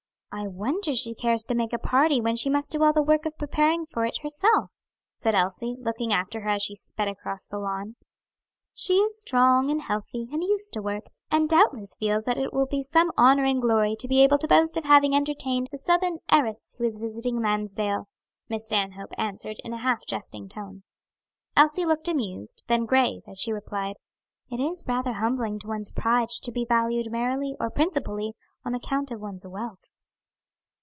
[0.33, 3.25] "I wonder she cares to make a party when she must do all the work
[3.25, 4.71] of preparing for it herself,"
[5.13, 7.97] said Elsie, looking after her as she sped across the lawn.
[8.73, 12.65] "She is strong and healthy, and used to work; and doubtless feels that it will
[12.65, 16.19] be some honor and glory to be able to boast of having entertained the Southern
[16.31, 18.07] heiress who is visiting Lansdale,"
[18.47, 20.83] Miss Stanhope answered in a half jesting tone.
[21.57, 23.97] Elsie looked amused, then grave, as she replied:
[24.49, 28.31] "It is rather humbling to one's pride to be valued merely or principally
[28.63, 29.97] on account of one's wealth."